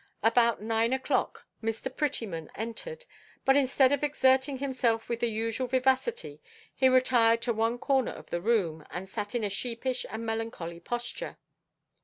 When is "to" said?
7.43-7.53